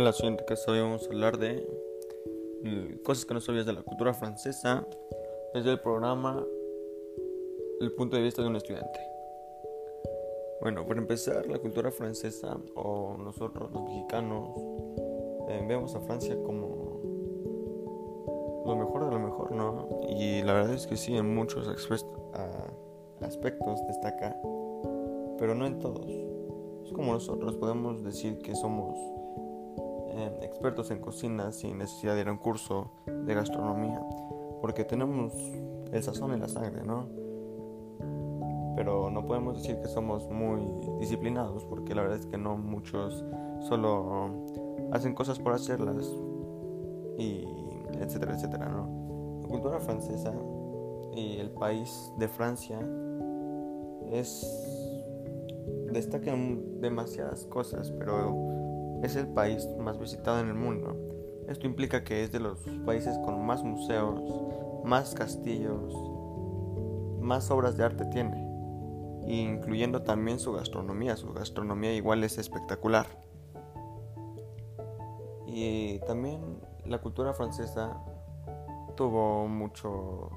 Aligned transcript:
Hola, 0.00 0.14
soy 0.14 0.28
Enrique 0.28 0.54
Hoy 0.66 0.80
vamos 0.80 1.02
a 1.02 1.06
hablar 1.08 1.36
de 1.36 1.68
cosas 3.04 3.26
que 3.26 3.34
no 3.34 3.40
sabías 3.42 3.66
de 3.66 3.74
la 3.74 3.82
cultura 3.82 4.14
francesa 4.14 4.86
desde 5.52 5.72
el 5.72 5.80
programa 5.80 6.42
El 7.82 7.92
punto 7.92 8.16
de 8.16 8.22
vista 8.22 8.40
de 8.40 8.48
un 8.48 8.56
estudiante. 8.56 8.98
Bueno, 10.62 10.86
para 10.86 11.00
empezar, 11.00 11.46
la 11.48 11.58
cultura 11.58 11.90
francesa 11.90 12.56
o 12.76 13.14
nosotros 13.18 13.70
los 13.72 13.82
mexicanos 13.82 14.48
eh, 15.50 15.62
vemos 15.68 15.94
a 15.94 16.00
Francia 16.00 16.34
como 16.44 17.02
lo 18.64 18.76
mejor 18.76 19.04
de 19.04 19.10
lo 19.10 19.18
mejor, 19.18 19.52
¿no? 19.52 20.00
Y 20.08 20.40
la 20.40 20.54
verdad 20.54 20.72
es 20.72 20.86
que 20.86 20.96
sí, 20.96 21.14
en 21.14 21.34
muchos 21.34 21.68
aspectos 21.68 22.06
destaca, 23.86 24.34
pero 25.38 25.54
no 25.54 25.66
en 25.66 25.78
todos. 25.78 26.10
Es 26.86 26.92
como 26.94 27.12
nosotros 27.12 27.54
podemos 27.56 28.02
decir 28.02 28.38
que 28.38 28.54
somos 28.54 29.19
expertos 30.20 30.90
en 30.90 31.00
cocina 31.00 31.52
sin 31.52 31.78
necesidad 31.78 32.14
de 32.14 32.22
ir 32.22 32.28
a 32.28 32.32
un 32.32 32.38
curso 32.38 32.90
de 33.06 33.34
gastronomía, 33.34 34.00
porque 34.60 34.84
tenemos 34.84 35.32
el 35.92 36.02
sazón 36.02 36.32
en 36.32 36.40
la 36.40 36.48
sangre, 36.48 36.82
¿no? 36.84 37.08
Pero 38.76 39.10
no 39.10 39.26
podemos 39.26 39.60
decir 39.60 39.80
que 39.80 39.88
somos 39.88 40.28
muy 40.30 40.62
disciplinados, 40.98 41.64
porque 41.64 41.94
la 41.94 42.02
verdad 42.02 42.18
es 42.18 42.26
que 42.26 42.38
no 42.38 42.56
muchos 42.56 43.24
solo 43.68 44.30
hacen 44.92 45.14
cosas 45.14 45.38
por 45.38 45.52
hacerlas 45.52 46.06
y 47.18 47.44
etcétera, 48.00 48.34
etcétera, 48.34 48.68
¿no? 48.68 49.40
La 49.42 49.48
cultura 49.48 49.80
francesa 49.80 50.32
y 51.14 51.38
el 51.38 51.50
país 51.50 52.12
de 52.18 52.28
Francia 52.28 52.78
es 54.10 54.46
destacan 55.92 56.80
demasiadas 56.80 57.46
cosas, 57.46 57.90
pero 57.90 58.59
es 59.02 59.16
el 59.16 59.28
país 59.28 59.66
más 59.78 59.98
visitado 59.98 60.40
en 60.40 60.48
el 60.48 60.54
mundo. 60.54 60.96
Esto 61.48 61.66
implica 61.66 62.04
que 62.04 62.22
es 62.22 62.32
de 62.32 62.40
los 62.40 62.60
países 62.86 63.18
con 63.18 63.44
más 63.44 63.62
museos, 63.64 64.20
más 64.84 65.14
castillos, 65.14 65.92
más 67.20 67.50
obras 67.50 67.76
de 67.76 67.84
arte 67.84 68.04
tiene, 68.06 68.46
incluyendo 69.26 70.02
también 70.02 70.38
su 70.38 70.52
gastronomía. 70.52 71.16
Su 71.16 71.32
gastronomía 71.32 71.92
igual 71.94 72.24
es 72.24 72.38
espectacular. 72.38 73.06
Y 75.46 75.98
también 76.00 76.60
la 76.84 76.98
cultura 76.98 77.34
francesa 77.34 78.00
tuvo 78.96 79.48
mucho 79.48 80.30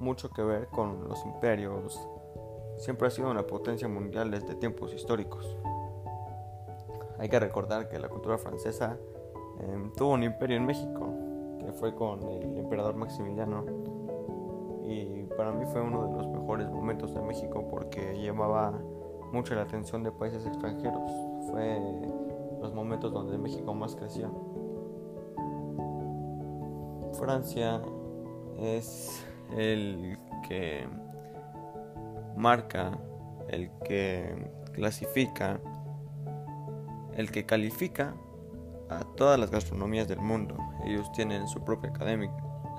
mucho 0.00 0.30
que 0.30 0.42
ver 0.42 0.68
con 0.68 1.08
los 1.08 1.24
imperios. 1.24 2.08
Siempre 2.78 3.08
ha 3.08 3.10
sido 3.10 3.30
una 3.30 3.46
potencia 3.46 3.88
mundial 3.88 4.30
desde 4.30 4.54
tiempos 4.54 4.92
históricos. 4.92 5.56
Hay 7.18 7.28
que 7.28 7.38
recordar 7.38 7.88
que 7.88 7.98
la 7.98 8.08
cultura 8.08 8.38
francesa 8.38 8.98
em, 9.60 9.92
tuvo 9.92 10.14
un 10.14 10.22
imperio 10.22 10.56
en 10.56 10.66
México, 10.66 11.12
que 11.58 11.72
fue 11.72 11.94
con 11.94 12.22
el 12.22 12.58
emperador 12.58 12.96
Maximiliano. 12.96 13.64
Y 14.84 15.24
para 15.36 15.52
mí 15.52 15.64
fue 15.66 15.80
uno 15.80 16.06
de 16.08 16.18
los 16.18 16.28
mejores 16.28 16.68
momentos 16.70 17.14
de 17.14 17.22
México 17.22 17.66
porque 17.70 18.18
llevaba 18.18 18.72
mucho 19.32 19.54
la 19.54 19.62
atención 19.62 20.02
de 20.02 20.12
países 20.12 20.46
extranjeros. 20.46 21.10
Fue 21.50 21.80
los 22.60 22.74
momentos 22.74 23.12
donde 23.12 23.38
México 23.38 23.74
más 23.74 23.94
creció. 23.96 24.30
Francia 27.14 27.80
es 28.58 29.24
el 29.56 30.18
que 30.48 30.86
marca, 32.36 32.98
el 33.48 33.70
que 33.84 34.50
clasifica 34.72 35.60
el 37.16 37.30
que 37.30 37.44
califica 37.46 38.14
a 38.88 39.04
todas 39.16 39.38
las 39.38 39.50
gastronomías 39.50 40.08
del 40.08 40.20
mundo. 40.20 40.56
Ellos 40.84 41.10
tienen 41.12 41.48
su 41.48 41.64
propia 41.64 41.90
academia, 41.90 42.30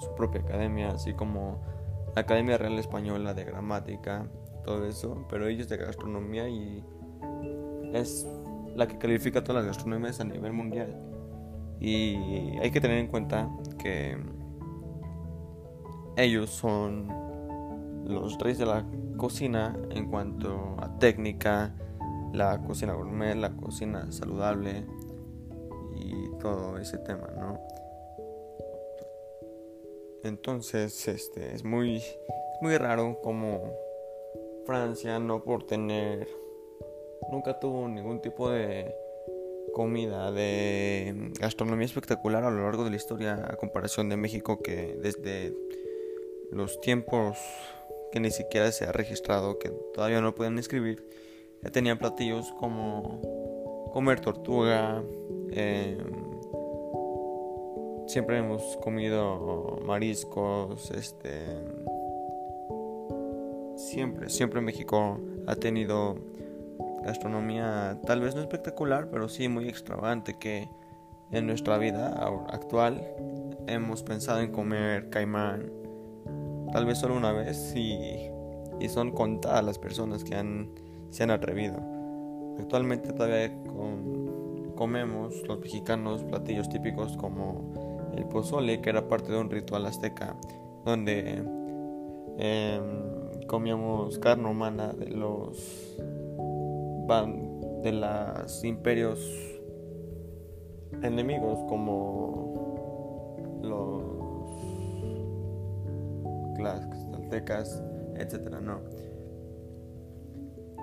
su 0.00 0.14
propia 0.14 0.40
academia, 0.40 0.90
así 0.90 1.14
como 1.14 1.60
la 2.14 2.22
Academia 2.22 2.58
Real 2.58 2.78
Española 2.78 3.34
de 3.34 3.44
Gramática, 3.44 4.26
todo 4.64 4.86
eso, 4.86 5.26
pero 5.28 5.46
ellos 5.46 5.68
de 5.68 5.76
gastronomía 5.76 6.48
y 6.48 6.84
es 7.92 8.26
la 8.74 8.86
que 8.86 8.98
califica 8.98 9.42
todas 9.42 9.64
las 9.64 9.74
gastronomías 9.74 10.20
a 10.20 10.24
nivel 10.24 10.52
mundial. 10.52 10.96
Y 11.80 12.58
hay 12.58 12.70
que 12.70 12.80
tener 12.80 12.98
en 12.98 13.08
cuenta 13.08 13.50
que 13.78 14.16
ellos 16.16 16.50
son 16.50 17.08
los 18.04 18.38
reyes 18.38 18.58
de 18.58 18.66
la 18.66 18.84
cocina 19.16 19.76
en 19.90 20.08
cuanto 20.08 20.76
a 20.78 20.98
técnica, 20.98 21.74
la 22.32 22.62
cocina 22.62 22.94
gourmet, 22.94 23.34
la 23.34 23.50
cocina 23.56 24.10
saludable 24.10 24.84
y 25.94 26.38
todo 26.38 26.78
ese 26.78 26.98
tema, 26.98 27.28
¿no? 27.36 27.60
Entonces, 30.24 31.08
este 31.08 31.54
es 31.54 31.64
muy 31.64 32.02
muy 32.60 32.76
raro 32.78 33.20
como 33.22 33.72
Francia 34.64 35.18
no 35.18 35.42
por 35.42 35.66
tener 35.66 36.28
nunca 37.30 37.58
tuvo 37.58 37.88
ningún 37.88 38.20
tipo 38.20 38.50
de 38.50 38.94
comida 39.72 40.30
de 40.30 41.32
gastronomía 41.40 41.86
espectacular 41.86 42.44
a 42.44 42.50
lo 42.50 42.62
largo 42.62 42.84
de 42.84 42.90
la 42.90 42.96
historia 42.96 43.46
a 43.48 43.56
comparación 43.56 44.08
de 44.08 44.16
México 44.16 44.62
que 44.62 44.96
desde 45.00 45.54
los 46.52 46.80
tiempos 46.80 47.38
que 48.12 48.20
ni 48.20 48.30
siquiera 48.30 48.70
se 48.70 48.84
ha 48.84 48.92
registrado 48.92 49.58
que 49.58 49.70
todavía 49.94 50.20
no 50.20 50.34
pueden 50.34 50.58
escribir 50.58 51.04
ya 51.62 51.70
tenían 51.70 51.98
platillos 51.98 52.52
como 52.52 53.20
comer 53.92 54.20
tortuga. 54.20 55.02
Em, 55.50 55.98
siempre 58.06 58.38
hemos 58.38 58.76
comido 58.78 59.80
mariscos. 59.84 60.90
Este. 60.90 61.46
Siempre, 63.76 64.28
siempre 64.28 64.60
México 64.60 65.18
ha 65.46 65.56
tenido 65.56 66.16
gastronomía 67.04 67.98
tal 68.06 68.20
vez 68.20 68.34
no 68.34 68.40
espectacular, 68.40 69.08
pero 69.10 69.28
sí 69.28 69.48
muy 69.48 69.68
extravagante 69.68 70.38
que 70.38 70.68
en 71.32 71.46
nuestra 71.46 71.78
vida 71.78 72.08
actual 72.48 73.02
hemos 73.66 74.02
pensado 74.02 74.40
en 74.40 74.52
comer 74.52 75.08
caimán 75.10 75.72
tal 76.72 76.86
vez 76.86 76.98
solo 76.98 77.16
una 77.16 77.32
vez 77.32 77.74
y, 77.74 78.30
y 78.80 78.88
son 78.88 79.10
contadas 79.10 79.64
las 79.64 79.78
personas 79.78 80.22
que 80.22 80.34
han 80.36 80.70
se 81.12 81.22
han 81.22 81.30
atrevido. 81.30 81.76
Actualmente 82.58 83.12
todavía 83.12 83.52
comemos 84.74 85.46
los 85.46 85.60
mexicanos 85.60 86.24
platillos 86.24 86.68
típicos 86.68 87.16
como 87.16 88.10
el 88.16 88.24
pozole, 88.24 88.80
que 88.80 88.90
era 88.90 89.06
parte 89.08 89.30
de 89.30 89.38
un 89.38 89.50
ritual 89.50 89.86
azteca, 89.86 90.36
donde 90.84 91.44
em, 92.38 93.46
comíamos 93.46 94.18
carne 94.18 94.50
humana 94.50 94.92
de 94.92 95.08
los 95.08 95.96
de 97.82 97.92
los 97.92 98.64
imperios 98.64 99.18
enemigos 101.02 101.58
como 101.68 103.36
los 103.62 104.02
aztecas, 107.14 107.82
etcétera, 108.16 108.60
¿no? 108.60 108.80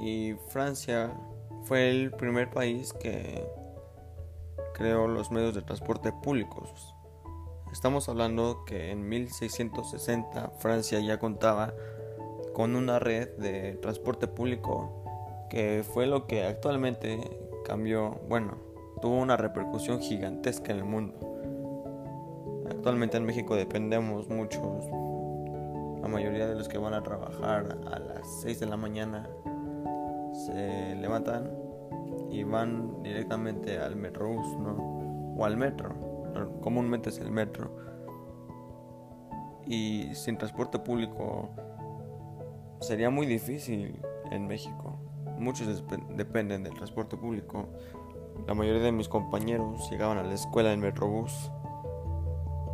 Y 0.00 0.34
Francia 0.48 1.12
fue 1.64 1.90
el 1.90 2.10
primer 2.12 2.50
país 2.50 2.92
que 2.94 3.46
creó 4.74 5.06
los 5.08 5.30
medios 5.30 5.54
de 5.54 5.62
transporte 5.62 6.12
públicos. 6.12 6.94
Estamos 7.70 8.08
hablando 8.08 8.64
que 8.64 8.90
en 8.90 9.08
1660 9.08 10.52
Francia 10.58 11.00
ya 11.00 11.18
contaba 11.18 11.74
con 12.54 12.74
una 12.74 12.98
red 12.98 13.28
de 13.36 13.74
transporte 13.74 14.26
público 14.26 15.04
que 15.50 15.84
fue 15.84 16.06
lo 16.06 16.26
que 16.26 16.44
actualmente 16.44 17.20
cambió, 17.64 18.20
bueno, 18.28 18.56
tuvo 19.02 19.16
una 19.16 19.36
repercusión 19.36 20.00
gigantesca 20.00 20.72
en 20.72 20.78
el 20.78 20.84
mundo. 20.84 21.18
Actualmente 22.70 23.16
en 23.16 23.24
México 23.24 23.54
dependemos 23.54 24.28
muchos, 24.28 24.86
la 26.00 26.08
mayoría 26.08 26.46
de 26.46 26.54
los 26.54 26.68
que 26.68 26.78
van 26.78 26.94
a 26.94 27.02
trabajar 27.02 27.78
a 27.92 27.98
las 27.98 28.40
6 28.42 28.60
de 28.60 28.66
la 28.66 28.76
mañana 28.76 29.28
se 30.46 30.94
levantan 30.96 31.50
y 32.30 32.42
van 32.44 33.02
directamente 33.02 33.78
al 33.78 33.96
metrobús, 33.96 34.56
¿no? 34.58 35.34
O 35.36 35.44
al 35.44 35.56
metro. 35.56 35.94
Comúnmente 36.62 37.10
es 37.10 37.18
el 37.18 37.30
metro. 37.30 37.70
Y 39.66 40.14
sin 40.14 40.38
transporte 40.38 40.78
público 40.78 41.50
sería 42.80 43.10
muy 43.10 43.26
difícil 43.26 44.00
en 44.30 44.46
México. 44.46 44.98
Muchos 45.38 45.84
dependen 46.16 46.64
del 46.64 46.74
transporte 46.74 47.16
público. 47.16 47.68
La 48.46 48.54
mayoría 48.54 48.82
de 48.82 48.92
mis 48.92 49.08
compañeros 49.08 49.90
llegaban 49.90 50.18
a 50.18 50.22
la 50.22 50.34
escuela 50.34 50.72
en 50.72 50.80
metrobús. 50.80 51.50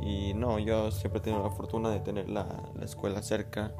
Y 0.00 0.34
no, 0.34 0.58
yo 0.58 0.90
siempre 0.90 1.20
he 1.20 1.22
tenido 1.22 1.42
la 1.44 1.50
fortuna 1.50 1.90
de 1.90 2.00
tener 2.00 2.28
la, 2.28 2.46
la 2.74 2.84
escuela 2.84 3.22
cerca, 3.22 3.72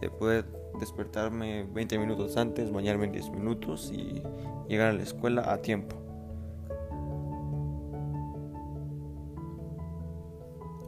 de 0.00 0.08
poder 0.10 0.63
despertarme 0.78 1.64
20 1.64 1.98
minutos 1.98 2.36
antes, 2.36 2.70
bañarme 2.72 3.06
en 3.06 3.12
10 3.12 3.30
minutos 3.30 3.92
y 3.92 4.22
llegar 4.68 4.88
a 4.88 4.92
la 4.92 5.02
escuela 5.02 5.52
a 5.52 5.62
tiempo. 5.62 5.96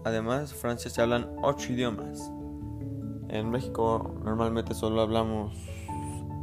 Además, 0.05 0.53
en 0.53 0.59
Francia 0.59 0.91
se 0.91 1.03
hablan 1.03 1.37
8 1.43 1.73
idiomas. 1.73 2.31
En 3.29 3.51
México 3.51 4.15
normalmente 4.23 4.73
solo 4.73 5.01
hablamos 5.01 5.57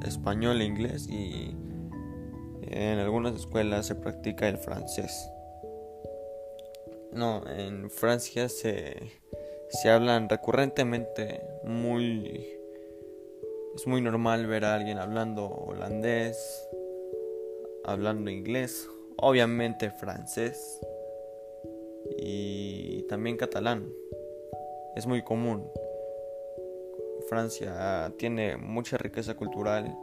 español 0.06 0.60
e 0.62 0.66
inglés 0.66 1.08
y 1.08 1.56
en 2.62 3.00
algunas 3.00 3.36
escuelas 3.36 3.88
se 3.88 3.96
practica 3.96 4.50
el 4.50 4.58
francés. 4.58 5.30
No, 7.14 7.48
en 7.48 7.90
Francia 7.90 8.50
se, 8.50 9.12
se 9.70 9.90
hablan 9.90 10.28
recurrentemente 10.28 11.42
muy 11.64 12.63
es 13.76 13.88
muy 13.88 14.02
normal 14.02 14.46
ver 14.46 14.66
a 14.66 14.76
alguien 14.76 15.00
hablando 15.00 15.48
holandés, 15.48 16.70
hablando 17.84 18.30
inglés, 18.30 18.88
obviamente 19.18 19.90
francés 19.90 20.80
y 22.18 23.04
también 23.04 23.36
catalán. 23.38 23.92
Es 24.96 25.08
muy 25.08 25.24
común. 25.24 25.68
Francia 27.30 28.14
tiene 28.18 28.58
mucha 28.58 28.98
riqueza 28.98 29.36
cultural, 29.36 29.98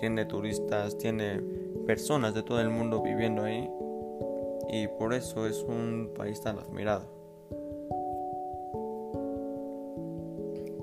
tiene 0.00 0.24
turistas, 0.24 0.96
tiene 0.96 1.42
personas 1.86 2.34
de 2.34 2.42
todo 2.42 2.60
el 2.60 2.70
mundo 2.70 3.02
viviendo 3.02 3.42
ahí 3.42 3.68
y 4.70 4.88
por 4.88 5.12
eso 5.12 5.46
es 5.46 5.62
un 5.64 6.12
país 6.16 6.40
tan 6.40 6.58
admirado. 6.58 7.21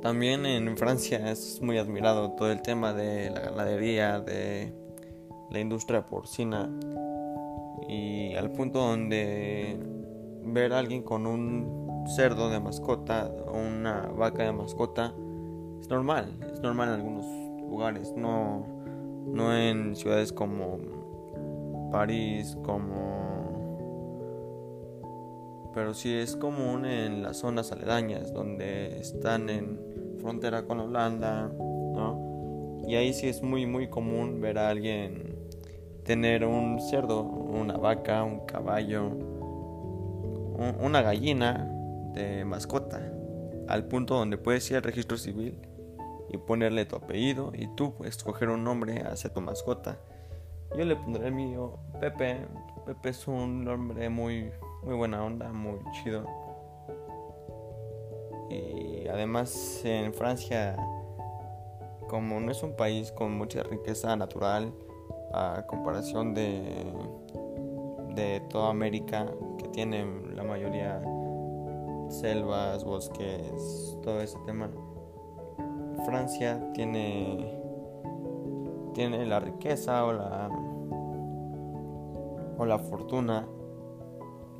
También 0.01 0.45
en 0.45 0.77
Francia 0.77 1.29
es 1.29 1.61
muy 1.61 1.77
admirado 1.77 2.31
todo 2.31 2.51
el 2.51 2.61
tema 2.61 2.93
de 2.93 3.29
la 3.31 3.41
ganadería, 3.41 4.21
de 4.21 4.73
la 5.51 5.59
industria 5.59 6.05
porcina. 6.05 6.69
Y 7.87 8.33
al 8.35 8.51
punto 8.51 8.79
donde 8.79 9.77
ver 10.45 10.71
a 10.71 10.79
alguien 10.79 11.03
con 11.03 11.27
un 11.27 12.05
cerdo 12.15 12.49
de 12.49 12.61
mascota 12.61 13.29
o 13.47 13.57
una 13.57 14.07
vaca 14.07 14.43
de 14.43 14.53
mascota 14.53 15.13
es 15.81 15.89
normal, 15.89 16.33
es 16.51 16.61
normal 16.61 16.89
en 16.89 16.95
algunos 16.95 17.25
lugares, 17.69 18.13
no, 18.15 18.65
no 19.25 19.55
en 19.55 19.95
ciudades 19.97 20.31
como 20.31 20.77
París, 21.91 22.57
como... 22.63 23.19
Pero 25.73 25.93
sí 25.93 26.13
es 26.13 26.35
común 26.35 26.85
en 26.85 27.21
las 27.21 27.37
zonas 27.37 27.71
aledañas, 27.71 28.33
donde 28.33 28.99
están 28.99 29.49
en 29.49 29.88
frontera 30.19 30.63
con 30.63 30.79
Holanda, 30.79 31.47
¿no? 31.47 32.83
Y 32.87 32.95
ahí 32.95 33.13
sí 33.13 33.27
es 33.27 33.41
muy, 33.41 33.65
muy 33.65 33.89
común 33.89 34.41
ver 34.41 34.57
a 34.57 34.69
alguien 34.69 35.37
tener 36.03 36.45
un 36.45 36.79
cerdo, 36.81 37.21
una 37.21 37.77
vaca, 37.77 38.23
un 38.23 38.45
caballo, 38.45 39.11
una 40.81 41.01
gallina 41.01 41.69
de 42.13 42.43
mascota, 42.45 42.99
al 43.67 43.85
punto 43.85 44.15
donde 44.15 44.37
puedes 44.37 44.69
ir 44.71 44.77
al 44.77 44.83
registro 44.83 45.17
civil 45.17 45.55
y 46.29 46.37
ponerle 46.37 46.85
tu 46.85 46.95
apellido 46.95 47.51
y 47.53 47.67
tú 47.75 47.93
escoger 48.05 48.49
un 48.49 48.63
nombre 48.63 49.03
hacia 49.03 49.31
tu 49.31 49.41
mascota. 49.41 49.99
Yo 50.77 50.85
le 50.85 50.95
pondré 50.95 51.27
el 51.27 51.33
mío 51.33 51.77
Pepe. 51.99 52.37
Pepe 52.85 53.09
es 53.09 53.27
un 53.27 53.63
nombre 53.63 54.09
muy, 54.09 54.51
muy 54.83 54.95
buena 54.95 55.23
onda, 55.23 55.51
muy 55.51 55.79
chido. 55.91 56.25
Y 58.49 58.88
además 59.11 59.81
en 59.83 60.13
Francia, 60.13 60.75
como 62.07 62.39
no 62.39 62.51
es 62.51 62.63
un 62.63 62.75
país 62.75 63.11
con 63.11 63.37
mucha 63.37 63.63
riqueza 63.63 64.15
natural, 64.15 64.73
a 65.33 65.65
comparación 65.67 66.33
de, 66.33 66.91
de 68.15 68.41
toda 68.49 68.69
América, 68.69 69.31
que 69.57 69.67
tiene 69.69 70.05
la 70.33 70.43
mayoría 70.43 71.01
selvas, 72.09 72.83
bosques, 72.83 73.97
todo 74.03 74.21
ese 74.21 74.37
tema. 74.45 74.69
Francia 76.05 76.71
tiene 76.73 77.57
tiene 78.93 79.25
la 79.25 79.39
riqueza 79.39 80.03
o 80.05 80.13
la 80.13 80.49
o 82.57 82.65
la 82.65 82.79
fortuna 82.79 83.47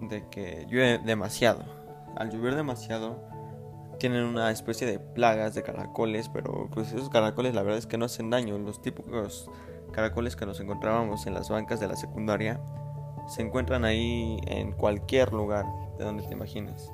de 0.01 0.28
que 0.30 0.66
llueve 0.69 1.00
demasiado. 1.00 1.63
Al 2.16 2.31
llover 2.31 2.56
demasiado 2.56 3.28
tienen 4.00 4.24
una 4.24 4.50
especie 4.50 4.88
de 4.88 5.00
plagas 5.00 5.54
de 5.54 5.62
caracoles, 5.63 6.30
pero 6.30 6.69
pues 6.74 6.92
esos 6.92 7.10
caracoles 7.10 7.54
la 7.54 7.62
verdad 7.62 7.78
es 7.78 7.86
que 7.86 7.98
no 7.98 8.06
hacen 8.06 8.30
daño. 8.30 8.57
Los 8.57 8.81
típicos 8.81 9.50
caracoles 9.92 10.36
que 10.36 10.46
nos 10.46 10.60
encontrábamos 10.60 11.28
en 11.28 11.34
las 11.34 11.50
bancas 11.50 11.80
de 11.80 11.88
la 11.88 11.96
secundaria 11.96 12.60
se 13.28 13.42
encuentran 13.44 13.86
ahí 13.86 14.40
en 14.48 14.72
cualquier 14.72 15.34
lugar 15.34 15.66
de 15.98 16.06
donde 16.06 16.24
te 16.24 16.34
imagines. 16.34 16.92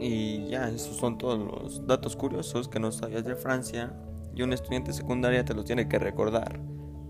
Y 0.00 0.48
ya, 0.48 0.68
esos 0.68 0.96
son 0.96 1.18
todos 1.18 1.38
los 1.38 1.86
datos 1.86 2.14
curiosos 2.16 2.68
que 2.68 2.78
no 2.78 2.92
sabías 2.92 3.24
de 3.24 3.34
Francia 3.34 3.92
y 4.34 4.42
un 4.42 4.52
estudiante 4.52 4.92
secundaria 4.92 5.44
te 5.44 5.54
los 5.54 5.64
tiene 5.64 5.88
que 5.88 5.98
recordar 5.98 6.60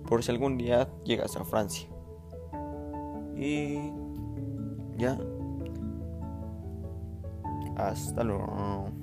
por 0.08 0.24
si 0.24 0.30
algún 0.30 0.56
día 0.56 0.88
llegas 1.04 1.36
a 1.36 1.44
Francia. 1.44 1.88
Y 3.36 3.92
ya. 4.96 5.18
Hasta 7.78 8.24
luego. 8.24 8.97